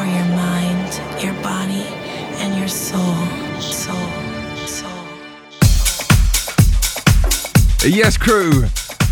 [0.00, 1.84] for your mind, your body,
[2.40, 3.14] and your soul.
[3.60, 4.08] Soul.
[4.64, 4.90] Soul.
[7.84, 8.64] Yes, crew.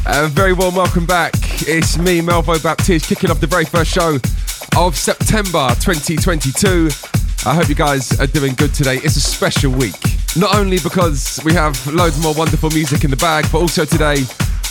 [0.07, 1.35] Uh, very warm welcome back.
[1.69, 4.19] It's me, Melvo Baptiste, kicking off the very first show
[4.79, 6.89] of September 2022.
[7.45, 8.97] I hope you guys are doing good today.
[8.97, 10.01] It's a special week.
[10.37, 14.25] Not only because we have loads more wonderful music in the bag, but also today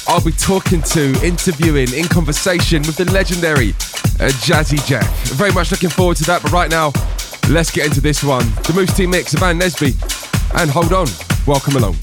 [0.07, 3.71] I'll be talking to, interviewing, in conversation with the legendary
[4.19, 5.05] uh, Jazzy Jeff.
[5.31, 6.93] Very much looking forward to that, but right now,
[7.49, 8.45] let's get into this one.
[8.63, 9.93] The Mousse T Mix of Van Nesby.
[10.61, 11.07] And hold on,
[11.45, 11.97] welcome along.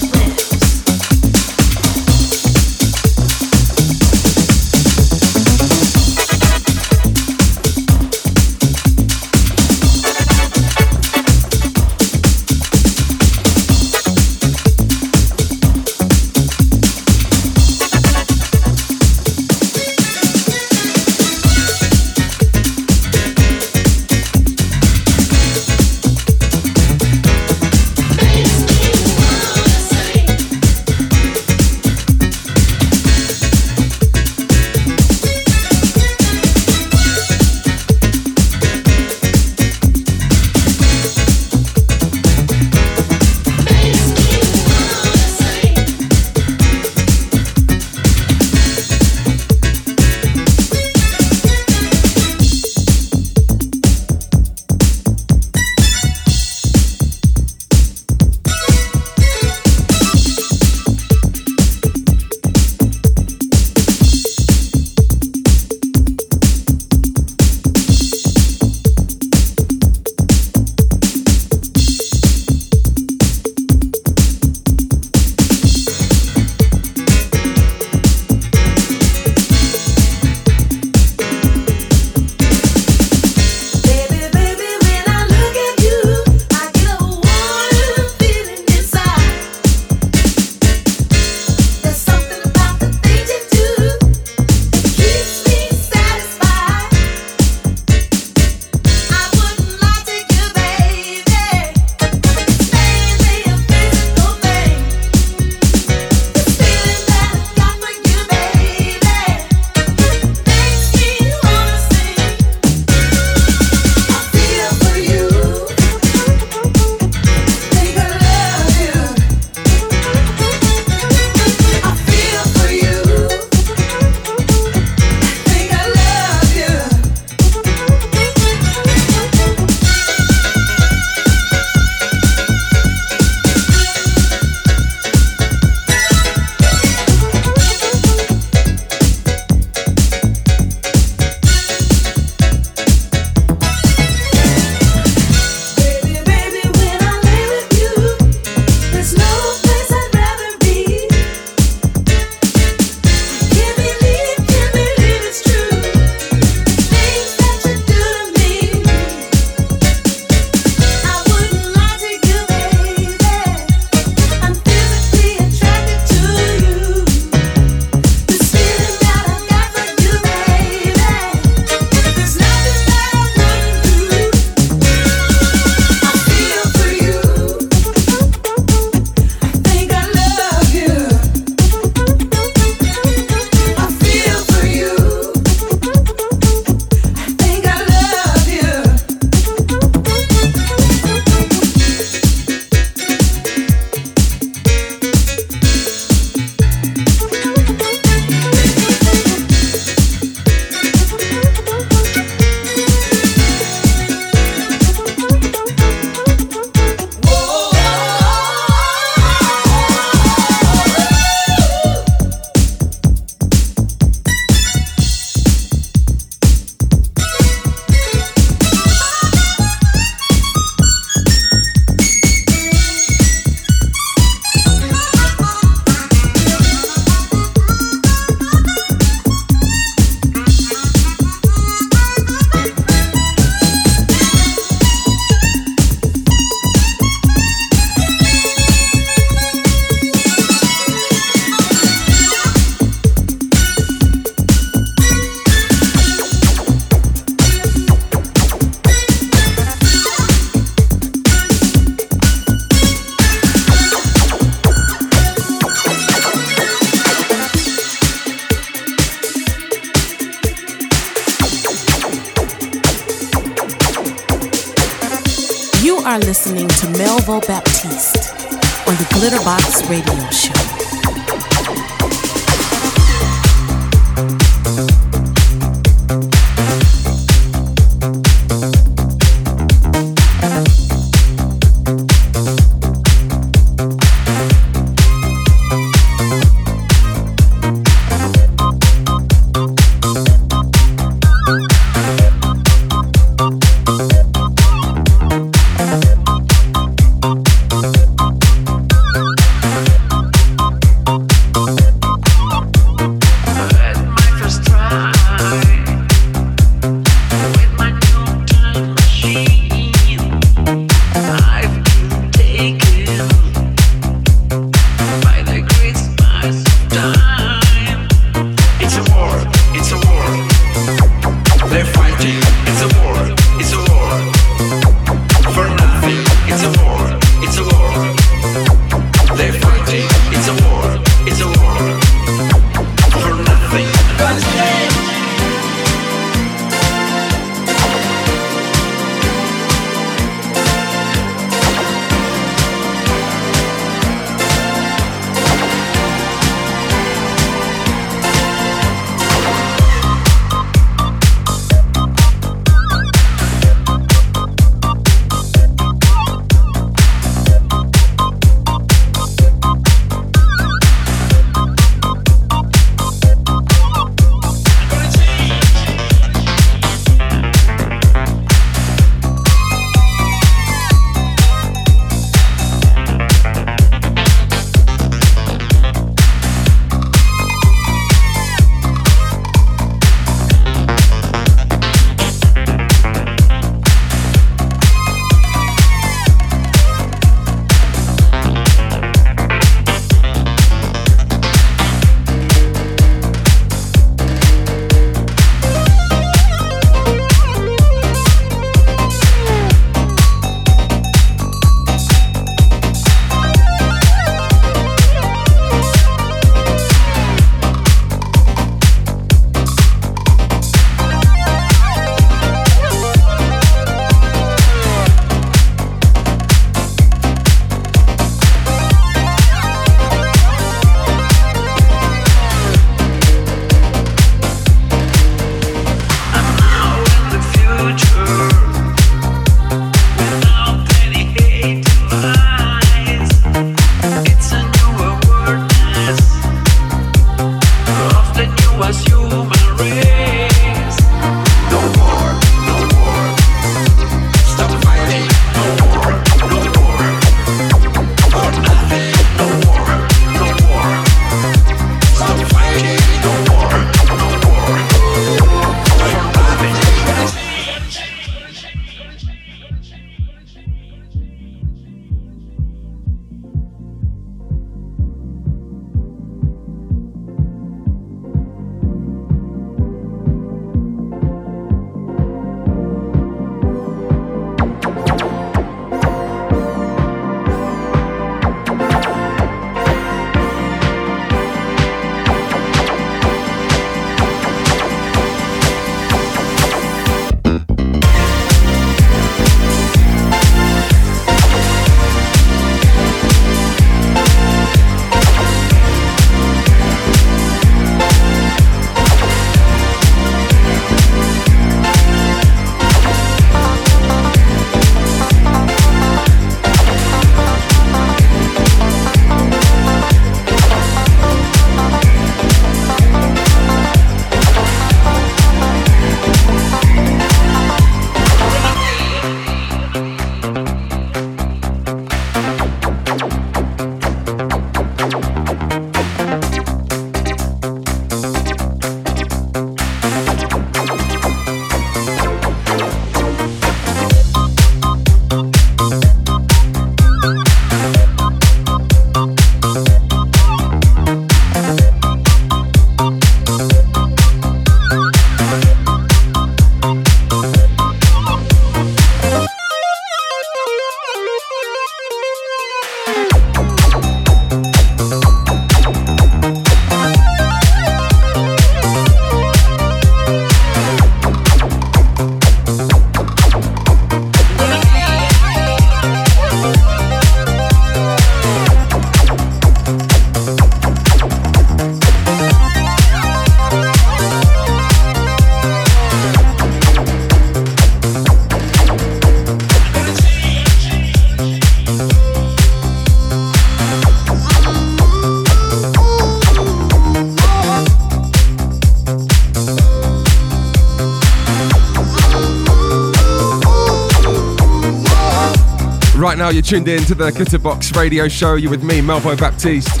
[596.72, 598.54] Tuned in to the Glitterbox radio show.
[598.54, 600.00] You're with me, Melvo Baptiste.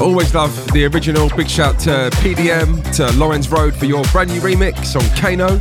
[0.00, 1.30] Always love the original.
[1.36, 5.60] Big shout to PDM, to Lawrence Road for your brand new remix on Kano.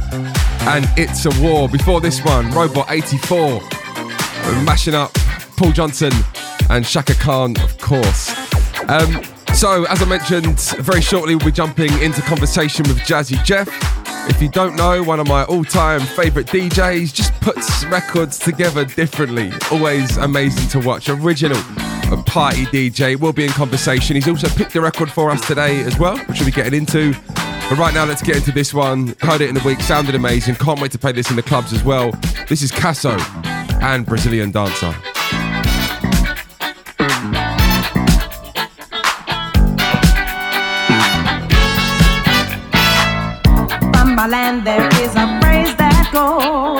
[0.71, 1.69] And It's a War.
[1.69, 3.61] Before this one, Robot 84.
[4.63, 5.13] mashing up
[5.55, 6.11] Paul Johnson
[6.71, 8.35] and Chaka Khan, of course.
[8.89, 13.67] Um, so, as I mentioned, very shortly we'll be jumping into conversation with Jazzy Jeff.
[14.27, 18.85] If you don't know, one of my all time favourite DJs just puts records together
[18.85, 19.51] differently.
[19.71, 21.09] Always amazing to watch.
[21.09, 21.57] Original
[22.11, 24.15] a party DJ will be in conversation.
[24.15, 27.13] He's also picked a record for us today as well, which we'll be getting into.
[27.69, 29.15] But right now, let's get into this one.
[29.19, 30.55] Heard it in the week, sounded amazing.
[30.55, 32.11] Can't wait to play this in the clubs as well.
[32.47, 33.19] This is Casso
[33.81, 34.95] and Brazilian Dancer.
[44.27, 46.78] Land there is a phrase that goes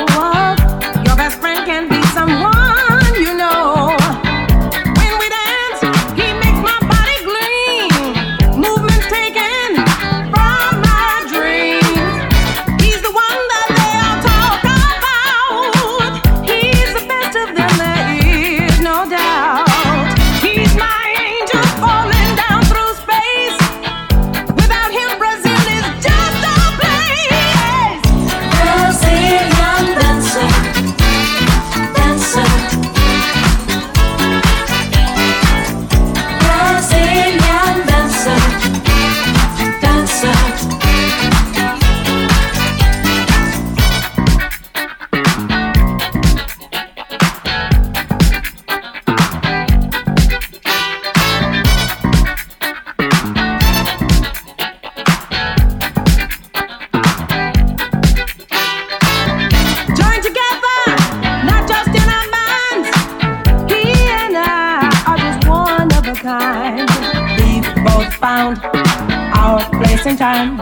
[69.35, 70.57] our place and time.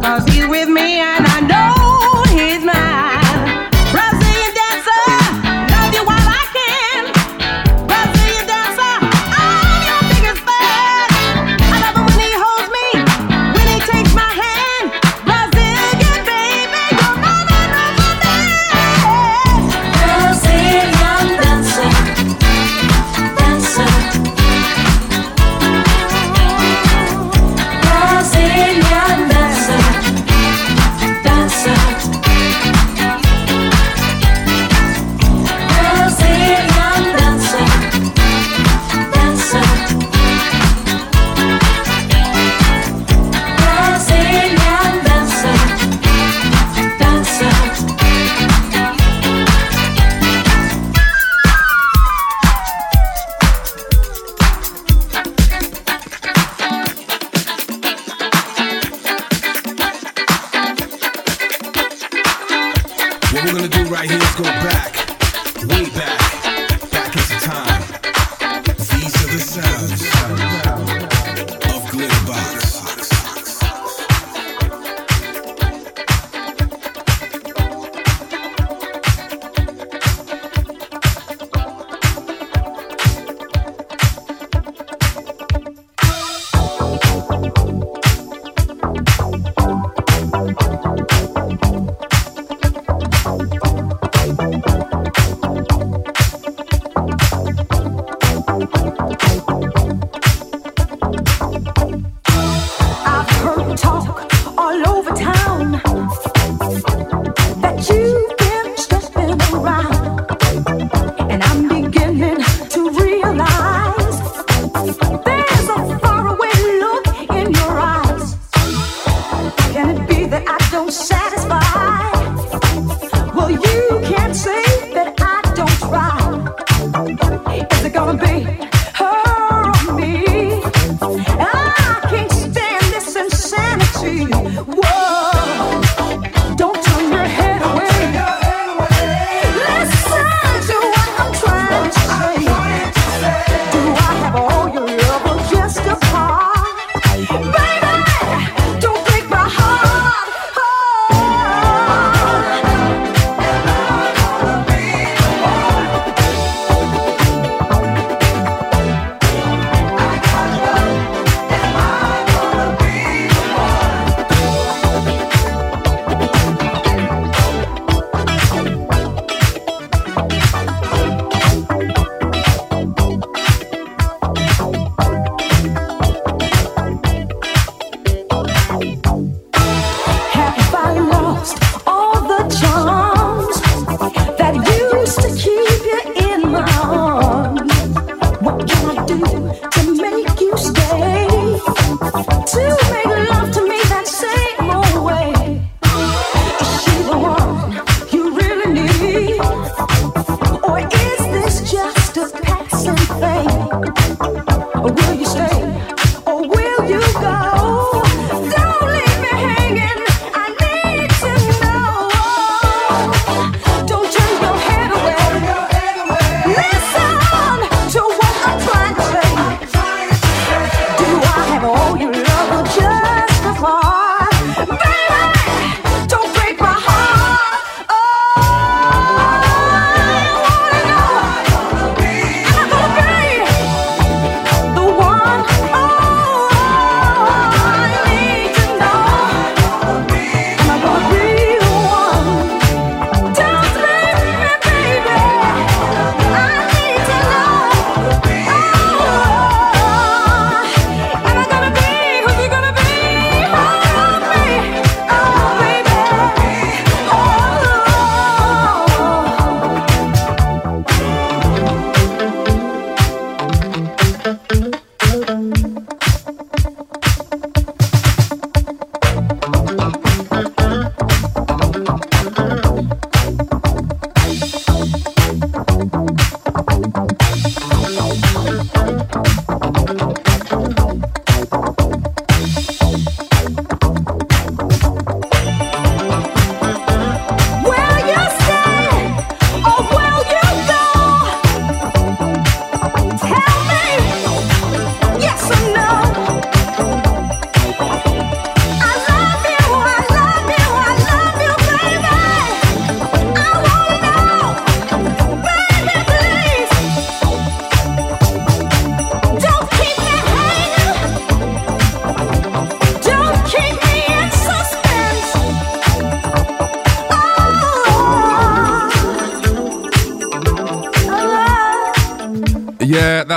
[0.00, 3.25] Cause he's with me and I know he's mine.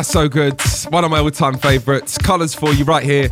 [0.10, 0.60] So good.
[0.90, 2.18] One of my all-time favourites.
[2.18, 3.30] Colours for you right here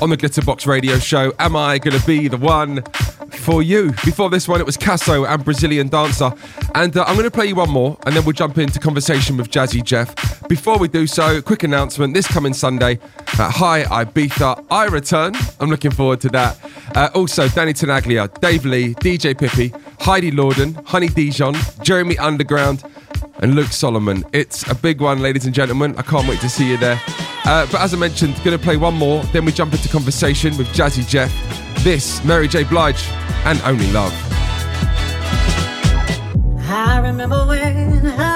[0.00, 1.34] on the Glitterbox Radio Show.
[1.38, 2.82] Am I gonna be the one
[3.30, 3.90] for you?
[4.06, 6.32] Before this one, it was Casso and Brazilian Dancer,
[6.74, 9.50] and uh, I'm gonna play you one more, and then we'll jump into conversation with
[9.50, 10.48] Jazzy Jeff.
[10.48, 12.92] Before we do so, quick announcement: this coming Sunday
[13.38, 15.34] at Hi Ibiza, I return.
[15.60, 16.58] I'm looking forward to that.
[16.94, 22.82] Uh, also, Danny Tenaglia, Dave Lee, DJ Pippi, Heidi Lawden, Honey Dijon, Jeremy Underground
[23.44, 24.24] and Luke Solomon.
[24.32, 25.94] It's a big one, ladies and gentlemen.
[25.98, 26.98] I can't wait to see you there.
[27.44, 30.56] Uh, but as I mentioned, going to play one more, then we jump into conversation
[30.56, 31.30] with Jazzy Jeff.
[31.84, 32.64] This, Mary J.
[32.64, 33.06] Blige,
[33.44, 34.14] and Only Love.
[36.70, 38.33] I remember when I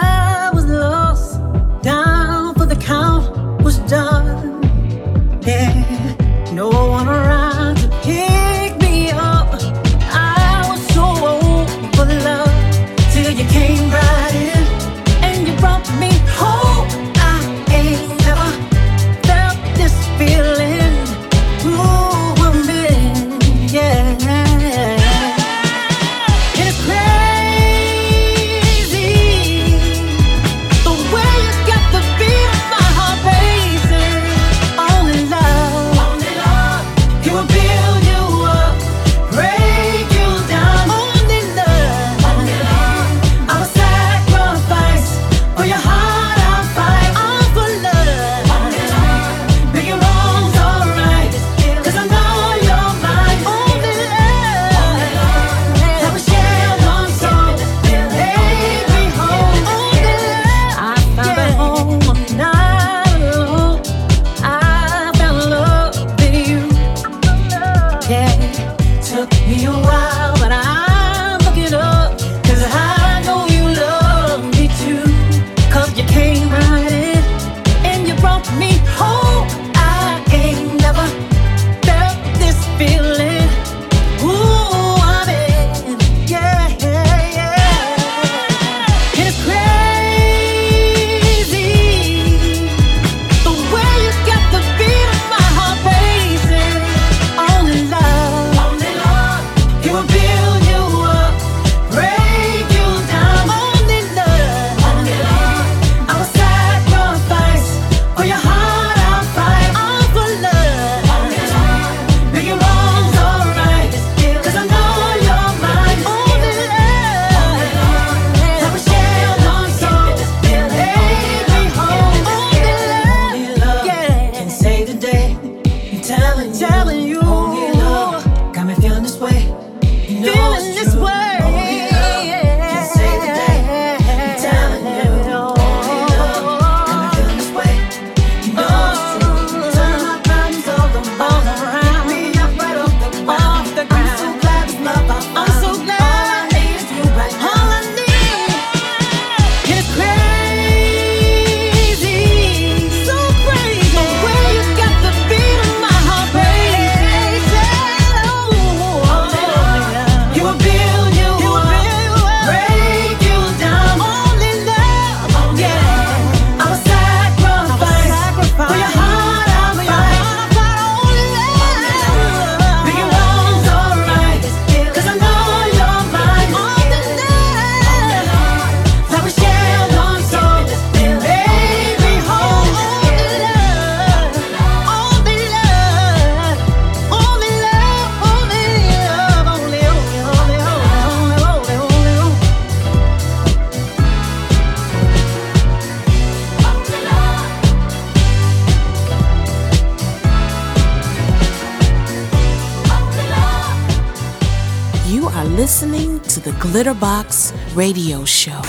[205.68, 208.62] listening to the Glitterbox Radio Show.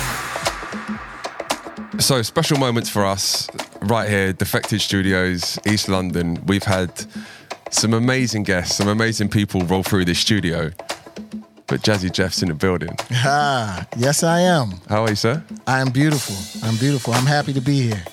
[1.97, 3.47] So, special moments for us
[3.83, 6.43] right here, Defected Studios, East London.
[6.45, 6.91] We've had
[7.71, 10.71] some amazing guests, some amazing people roll through this studio.
[11.67, 12.97] But Jazzy Jeff's in the building.
[13.11, 14.71] Ah, yes, I am.
[14.89, 15.41] How are you, sir?
[15.65, 16.35] I am beautiful.
[16.67, 17.13] I'm beautiful.
[17.13, 18.03] I'm happy to be here.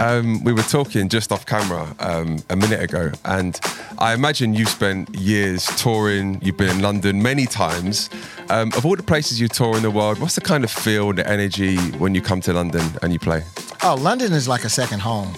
[0.00, 3.60] Um, we were talking just off camera um, a minute ago, and
[3.98, 6.40] I imagine you've spent years touring.
[6.42, 8.08] You've been in London many times.
[8.48, 11.12] Um, of all the places you tour in the world, what's the kind of feel,
[11.12, 13.44] the energy when you come to London and you play?
[13.82, 15.34] Oh, London is like a second home.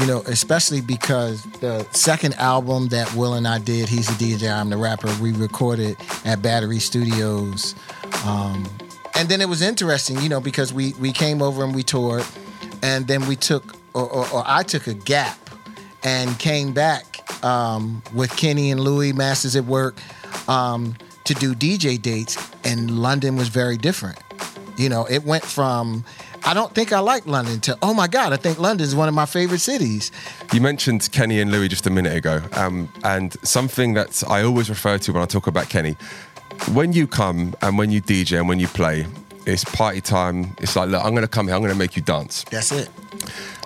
[0.00, 4.50] You know, especially because the second album that Will and I did, he's the DJ,
[4.50, 7.74] I'm the rapper, we recorded at Battery Studios.
[8.24, 8.66] Um,
[9.14, 12.24] and then it was interesting, you know, because we we came over and we toured.
[12.82, 15.38] and then we took, or, or, or I took a gap,
[16.06, 19.96] and came back um, with Kenny and Louis Masters at Work
[20.48, 24.18] um, to do DJ dates, and London was very different.
[24.76, 26.04] You know, it went from
[26.44, 29.08] I don't think I like London to oh my god, I think London is one
[29.08, 30.12] of my favorite cities.
[30.52, 34.68] You mentioned Kenny and Louis just a minute ago, um, and something that I always
[34.68, 35.96] refer to when I talk about Kenny.
[36.72, 39.06] When you come and when you DJ and when you play,
[39.46, 40.54] it's party time.
[40.58, 41.54] It's like, look, I'm going to come here.
[41.54, 42.44] I'm going to make you dance.
[42.44, 42.88] That's it.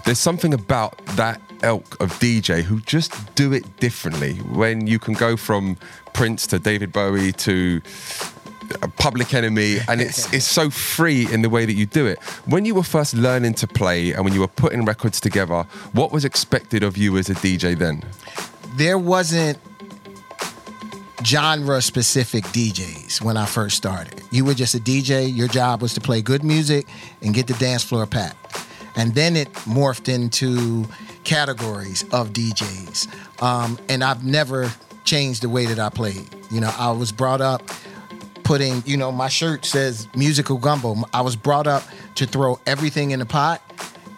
[0.04, 4.34] There's something about that elk of DJ who just do it differently.
[4.34, 5.76] When you can go from
[6.12, 7.80] Prince to David Bowie to
[8.82, 12.18] a Public Enemy, and it's it's so free in the way that you do it.
[12.46, 16.12] When you were first learning to play and when you were putting records together, what
[16.12, 18.02] was expected of you as a DJ then?
[18.76, 19.58] There wasn't
[21.24, 24.22] genre specific DJs when I first started.
[24.30, 26.86] You were just a DJ, your job was to play good music
[27.22, 28.49] and get the dance floor packed.
[28.96, 30.86] And then it morphed into
[31.24, 33.42] categories of DJs.
[33.42, 34.72] Um, and I've never
[35.04, 36.28] changed the way that I played.
[36.50, 37.62] You know, I was brought up
[38.44, 40.96] putting, you know, my shirt says musical gumbo.
[41.14, 41.84] I was brought up
[42.16, 43.62] to throw everything in the pot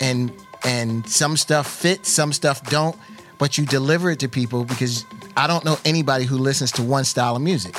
[0.01, 0.33] and
[0.65, 2.97] and some stuff fits, some stuff don't,
[3.39, 5.05] but you deliver it to people because
[5.37, 7.77] I don't know anybody who listens to one style of music.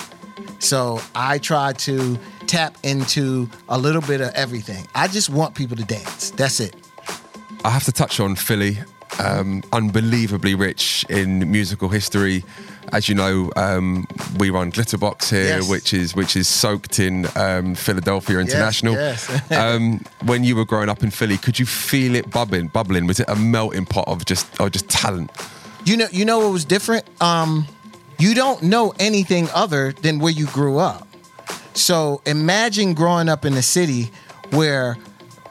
[0.60, 4.88] So I try to tap into a little bit of everything.
[4.94, 6.32] I just want people to dance.
[6.32, 6.76] That's it.
[7.64, 8.78] I have to touch on Philly.
[9.20, 12.44] Um, unbelievably rich in musical history.
[12.92, 14.08] As you know, um,
[14.40, 15.70] we run Glitterbox here, Yes.
[15.70, 18.96] which is which is soaked in um, Philadelphia International.
[18.96, 19.30] yes.
[19.52, 22.68] um, when you were growing up in Philly, could you feel it bubbling?
[22.70, 23.06] Bubbling?
[23.06, 25.30] Was it a melting pot of just of just talent?
[25.86, 27.06] You know, you know what was different?
[27.22, 27.68] Um,
[28.18, 31.08] you don't know anything other than where you grew up.
[31.76, 34.10] So imagine growing up in a city
[34.50, 34.98] where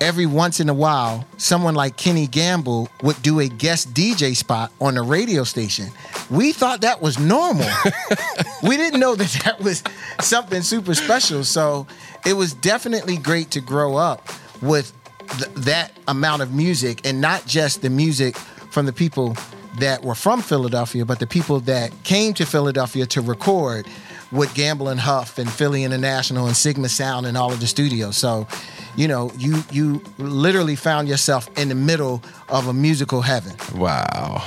[0.03, 4.73] every once in a while someone like Kenny Gamble would do a guest DJ spot
[4.81, 5.89] on a radio station.
[6.29, 7.69] We thought that was normal.
[8.65, 9.85] we didn't know that that was
[10.21, 11.45] something super special.
[11.45, 11.87] So
[12.27, 14.29] it was definitely great to grow up
[14.61, 14.93] with
[15.39, 19.37] th- that amount of music and not just the music from the people
[19.79, 23.87] that were from Philadelphia, but the people that came to Philadelphia to record
[24.33, 28.17] with Gamble and Huff and Philly International and Sigma Sound and all of the studios.
[28.17, 28.49] So,
[28.97, 33.53] you know, you you literally found yourself in the middle of a musical heaven.
[33.75, 34.43] Wow.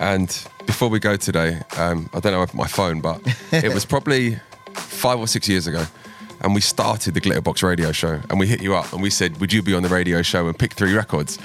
[0.00, 0.28] And
[0.66, 3.20] before we go today, um, I don't know if my phone, but
[3.52, 4.38] it was probably
[4.74, 5.84] five or six years ago.
[6.40, 9.40] And we started the Glitterbox radio show and we hit you up and we said,
[9.40, 11.38] Would you be on the radio show and pick three records?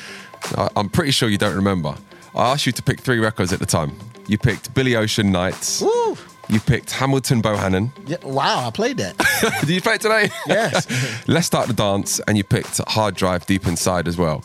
[0.56, 1.96] I- I'm pretty sure you don't remember.
[2.36, 3.94] I asked you to pick three records at the time.
[4.28, 5.82] You picked Billy Ocean Nights.
[5.82, 6.16] Woo!
[6.50, 7.92] You picked Hamilton Bohannon.
[8.06, 9.18] Yeah, wow, I played that.
[9.62, 10.30] Did you play it today?
[10.48, 10.88] Yes.
[11.28, 14.44] Let's start the dance, and you picked Hard Drive Deep Inside as well.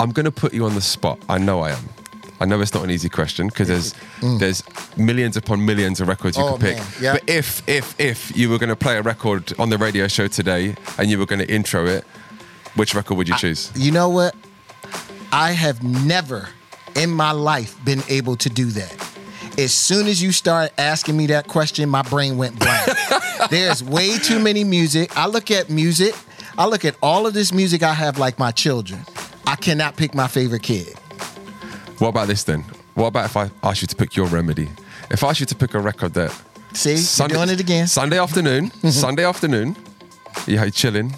[0.00, 1.18] I'm going to put you on the spot.
[1.28, 1.88] I know I am.
[2.40, 3.94] I know it's not an easy question because there's
[4.38, 4.64] there's
[4.96, 6.48] millions upon millions of records you Mm.
[6.48, 6.82] Oh, could pick.
[7.00, 7.12] yeah.
[7.14, 10.26] But if if if you were going to play a record on the radio show
[10.26, 12.04] today and you were going to intro it,
[12.74, 13.70] which record would you choose?
[13.76, 14.34] You know what?
[15.30, 16.48] I have never
[16.96, 19.03] in my life been able to do that.
[19.56, 22.88] As soon as you start asking me that question, my brain went blank.
[23.50, 25.16] There's way too many music.
[25.16, 26.14] I look at music,
[26.58, 29.00] I look at all of this music I have like my children.
[29.46, 30.98] I cannot pick my favorite kid.
[31.98, 32.64] What about this then?
[32.94, 34.68] What about if I ask you to pick your remedy?
[35.10, 36.32] If I ask you to pick a record that
[36.72, 37.86] See, you're doing it again.
[37.86, 38.90] Sunday afternoon, mhm.
[38.90, 39.76] Sunday afternoon,
[40.48, 41.14] you're chilling,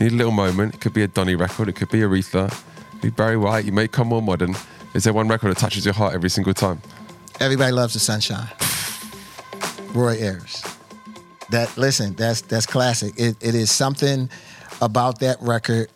[0.00, 0.74] need a little moment.
[0.74, 3.64] It could be a Donny record, it could be Aretha, it could be Barry White,
[3.64, 4.56] you may come more modern.
[4.94, 6.82] Is there one record that touches your heart every single time?
[7.42, 8.46] Everybody loves the sunshine.
[9.92, 10.62] Roy Ayers.
[11.50, 13.14] That listen, that's that's classic.
[13.16, 14.30] It, it is something
[14.80, 15.90] about that record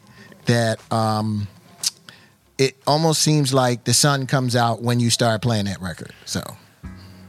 [0.47, 1.47] that um,
[2.59, 6.13] it almost seems like the sun comes out when you start playing that record.
[6.25, 6.43] So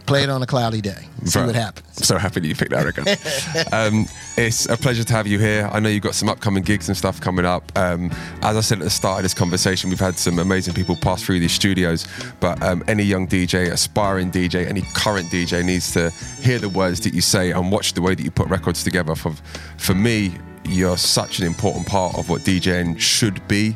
[0.07, 1.07] play it on a cloudy day.
[1.25, 1.85] See what happens.
[1.97, 3.07] I'm so happy that you picked that record.
[3.73, 4.05] um,
[4.37, 5.69] it's a pleasure to have you here.
[5.71, 7.71] I know you've got some upcoming gigs and stuff coming up.
[7.77, 8.09] Um,
[8.41, 11.21] as I said at the start of this conversation, we've had some amazing people pass
[11.21, 12.07] through these studios.
[12.39, 16.09] But um, any young DJ, aspiring DJ, any current DJ needs to
[16.41, 19.15] hear the words that you say and watch the way that you put records together.
[19.15, 19.33] For,
[19.77, 23.75] for me, you're such an important part of what DJing should be.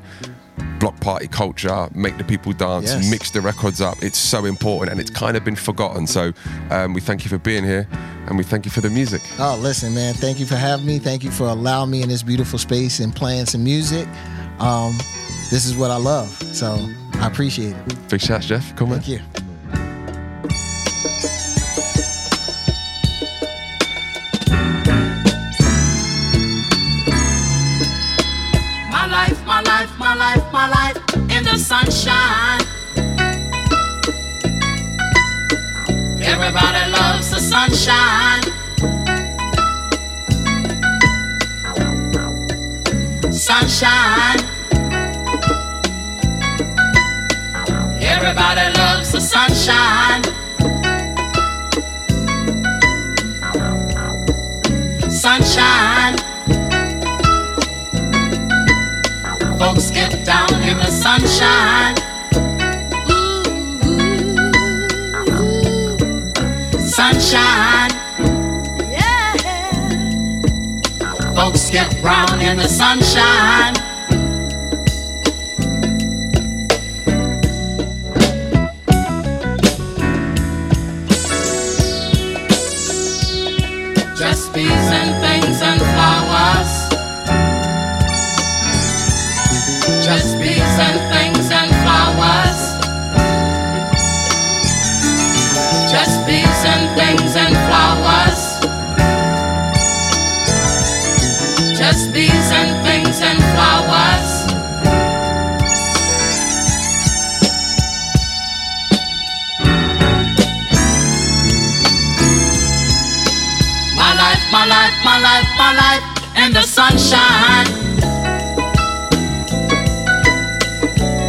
[0.80, 3.10] Block party culture, make the people dance, Yes.
[3.10, 4.02] mix the records up.
[4.02, 6.08] It's so important and it's kind of been forgotten.
[6.08, 6.34] So
[6.72, 7.88] um, we thank you for being here
[8.28, 9.22] and we thank you for the music.
[9.40, 10.14] Oh, listen, man.
[10.16, 10.98] Thank you for having me.
[11.00, 14.08] Thank you for allowing me in this beautiful space and playing some music.
[14.60, 14.98] Um,
[15.52, 16.30] this is what I love.
[16.54, 16.76] So
[17.16, 18.10] I appreciate it.
[18.10, 18.76] Big shout, Jeff.
[18.76, 19.00] Come on.
[19.02, 19.41] Thank you.
[49.62, 50.24] Sunshine.
[55.12, 56.18] Sunshine.
[59.60, 61.96] Folks get down in the sunshine.
[66.80, 67.92] Sunshine.
[68.90, 69.36] Yeah.
[71.36, 73.91] Folks get brown in the sunshine.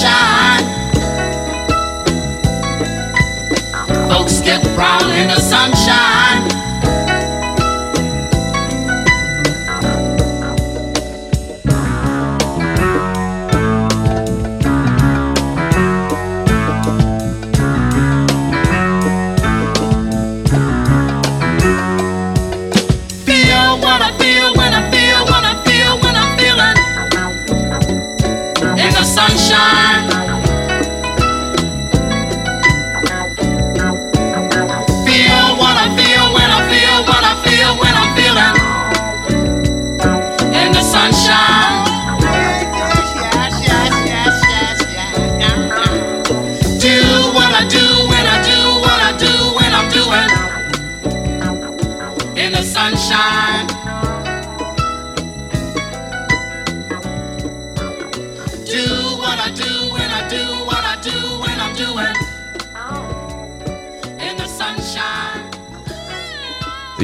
[0.00, 0.64] Sunshine.
[4.08, 6.29] Folks get brown in the sunshine.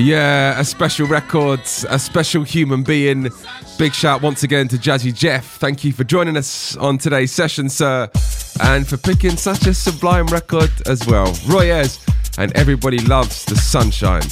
[0.06, 3.28] Yeah, a special record, a special human being.
[3.76, 5.56] Big shout once again to Jazzy Jeff.
[5.56, 8.08] Thank you for joining us on today's session, sir,
[8.62, 11.36] and for picking such a sublime record as well.
[11.48, 11.98] Roy Ayers
[12.38, 14.22] and everybody loves the sunshine.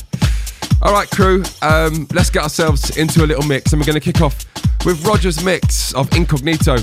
[0.81, 4.13] All right, crew, um, let's get ourselves into a little mix, and we're going to
[4.13, 4.45] kick off
[4.87, 6.77] with Roger's mix of Incognito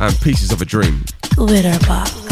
[0.00, 1.04] and Pieces of a Dream.
[1.36, 2.27] Glitterbox.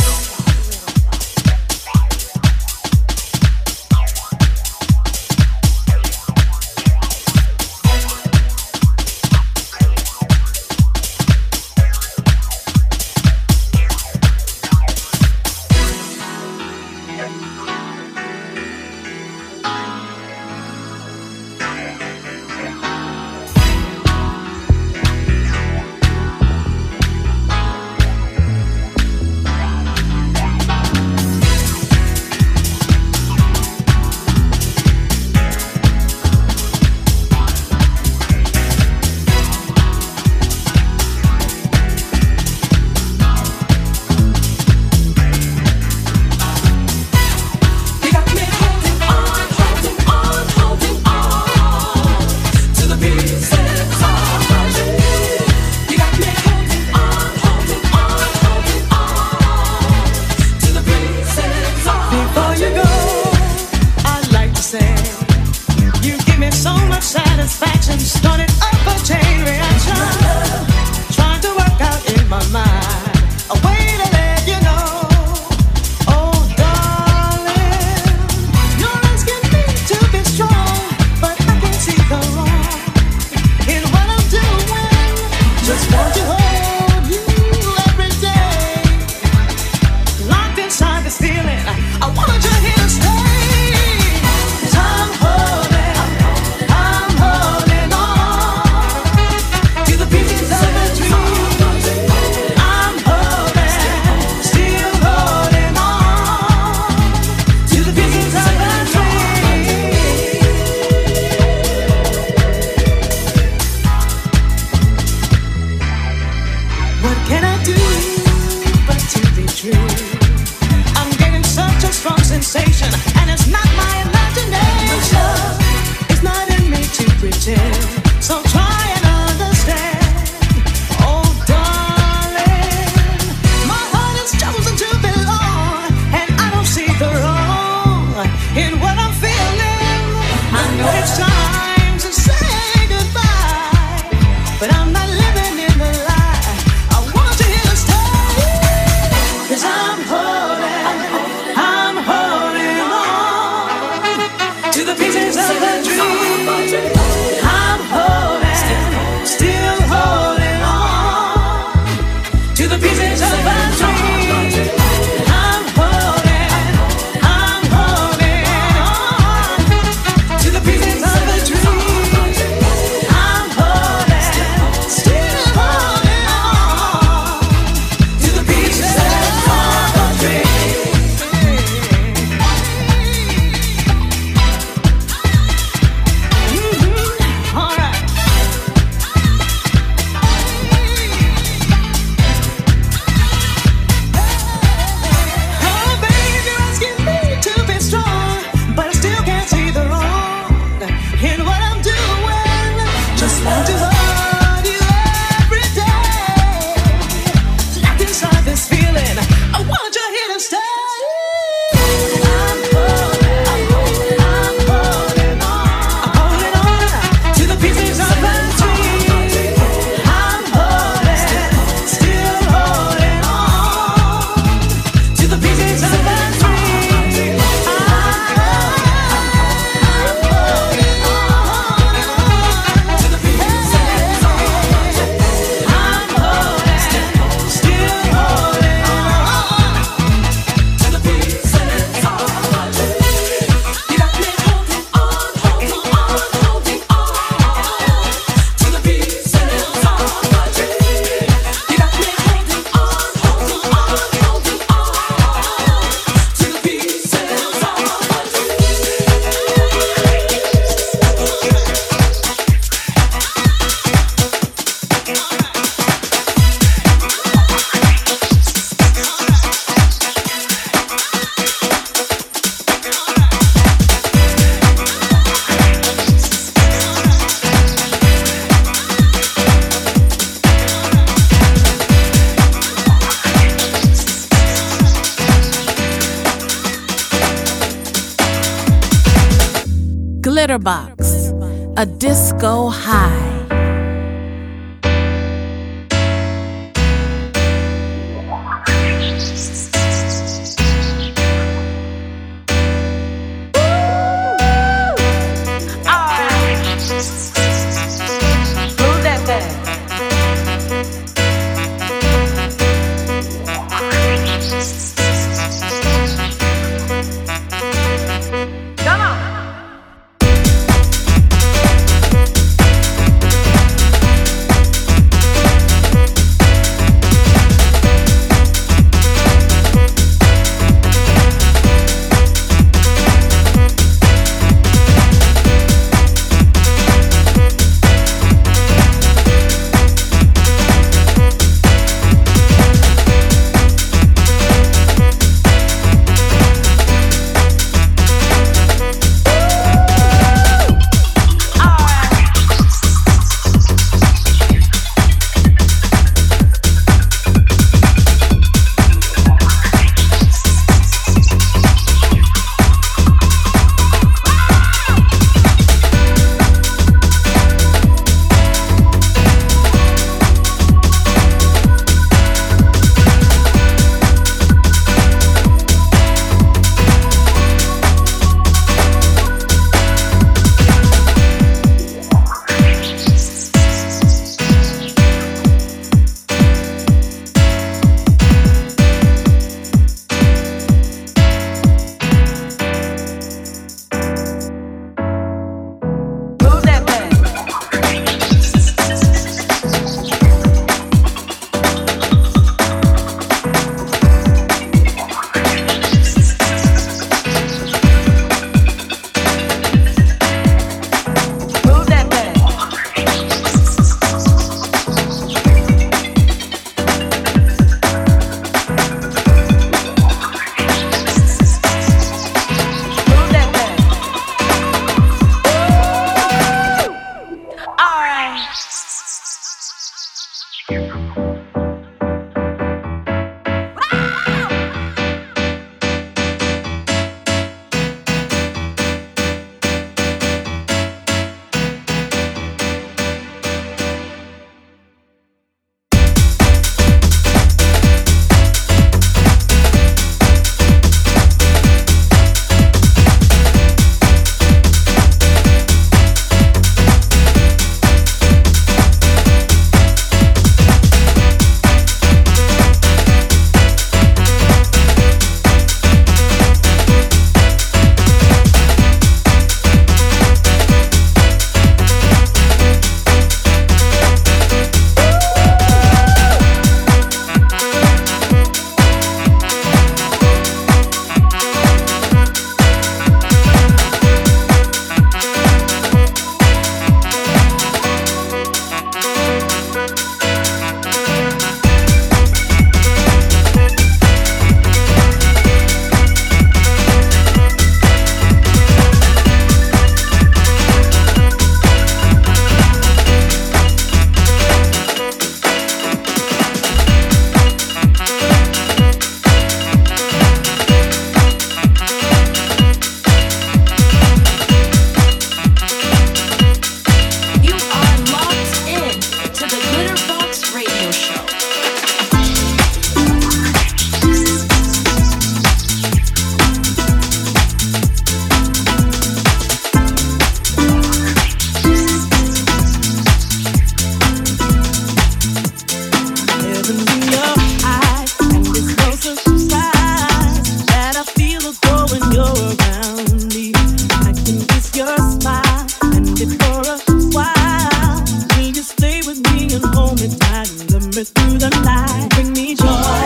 [551.50, 552.08] The?
[552.14, 553.05] Bring me joy,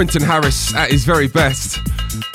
[0.00, 1.74] Quentin Harris at his very best.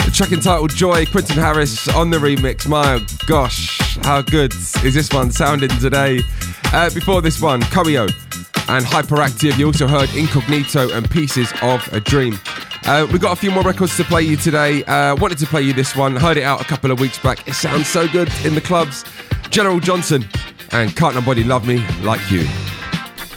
[0.06, 2.68] The track entitled Joy, Quentin Harris on the remix.
[2.68, 6.22] My gosh, how good is this one sounding today?
[6.66, 9.58] Uh, before this one, Curio and Hyperactive.
[9.58, 12.38] You also heard Incognito and Pieces of a Dream.
[12.86, 14.84] Uh, we got a few more records to play you today.
[14.84, 16.16] Uh, wanted to play you this one.
[16.16, 17.48] Heard it out a couple of weeks back.
[17.48, 19.04] It sounds so good in the clubs.
[19.50, 20.24] General Johnson
[20.72, 22.44] and Can't Nobody Love Me Like You.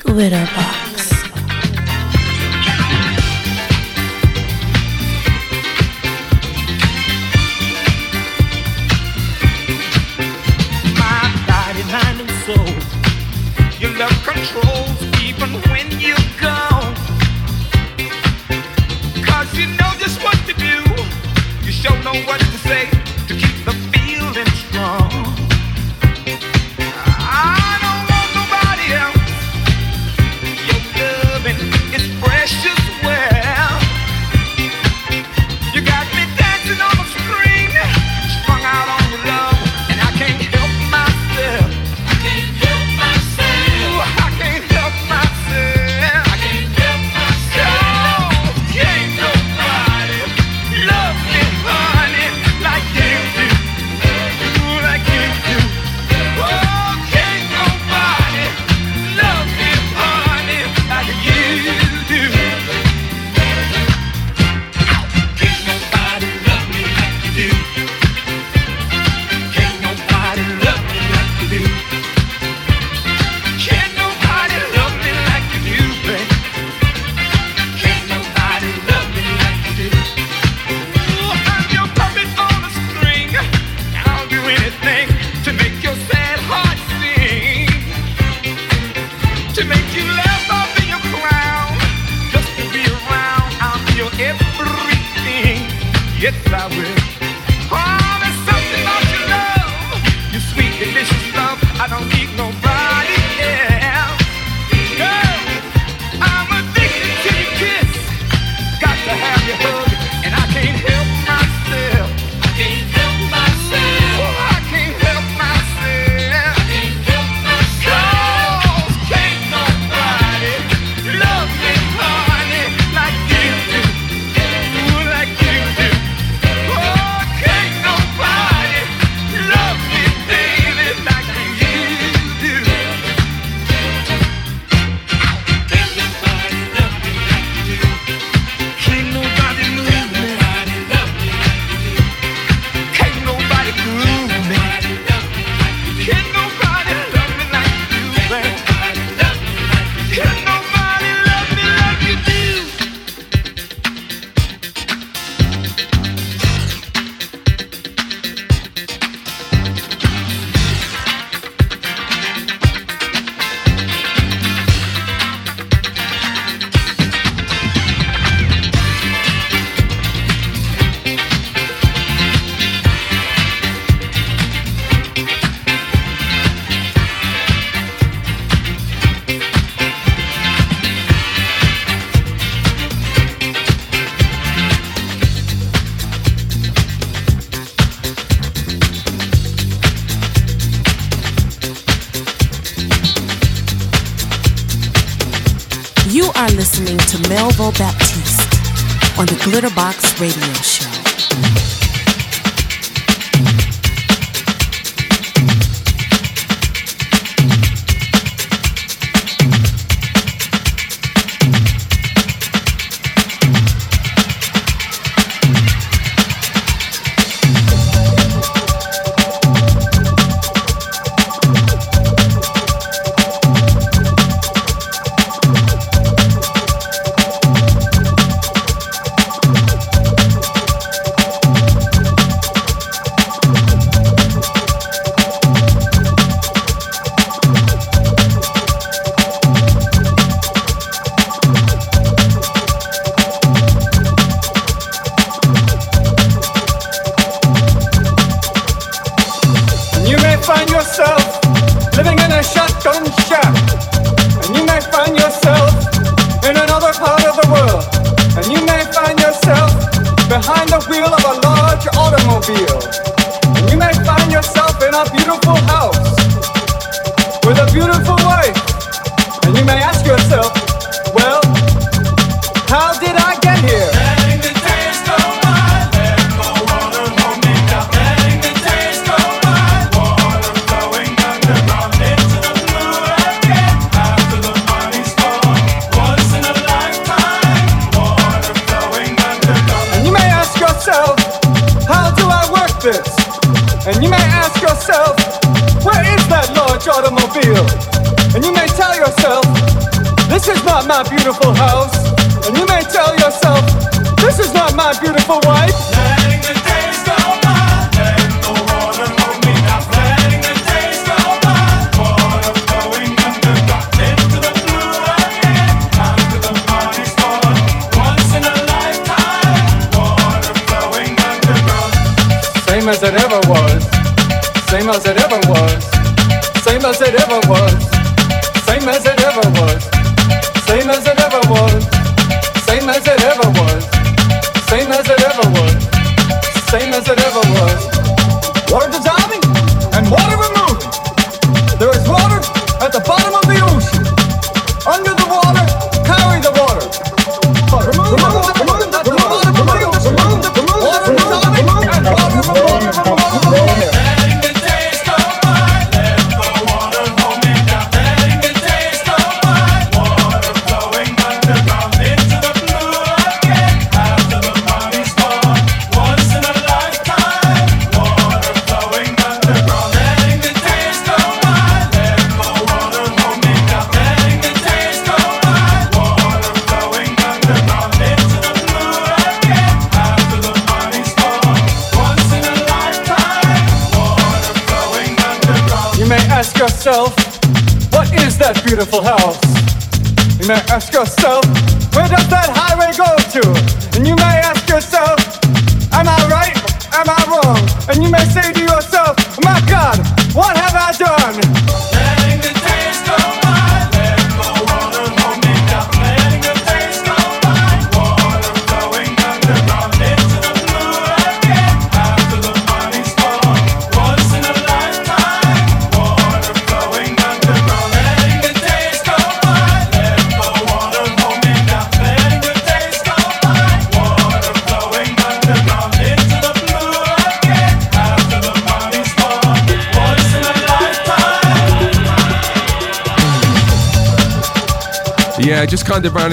[0.04, 0.77] Glitterbox.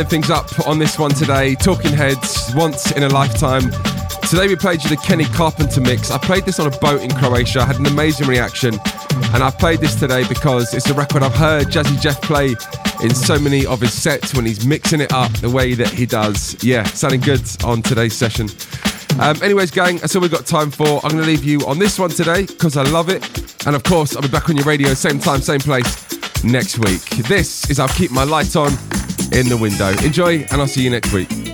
[0.06, 1.56] wrapping things up on this one today.
[1.56, 3.72] Talking Heads, Once in a Lifetime.
[4.30, 6.12] Today we played you the Kenny Carpenter mix.
[6.12, 7.62] I played this on a boat in Croatia.
[7.62, 8.76] I had an amazing reaction.
[9.34, 12.56] And I've played this today because it's a record I've heard Jazzy Jeff play
[13.03, 16.06] in so many of his sets when he's mixing it up the way that he
[16.06, 16.62] does.
[16.64, 18.47] Yeah, sounding good on today's session.
[19.20, 20.99] Um, anyways, gang, that's all we've got time for.
[21.03, 23.24] I'm going to leave you on this one today because I love it.
[23.66, 27.01] And of course, I'll be back on your radio, same time, same place next week.
[27.28, 28.72] This is I'll Keep My Light On
[29.32, 29.90] in the window.
[30.04, 31.45] Enjoy, and I'll see you next week.